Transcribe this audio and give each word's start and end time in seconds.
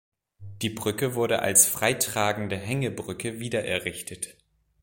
Die 0.63 0.71
Brücke 0.71 1.13
wurde 1.13 1.43
als 1.43 1.67
freitragende 1.67 2.57
Hängebrücke 2.57 3.39
wiedererrichtet. 3.39 4.35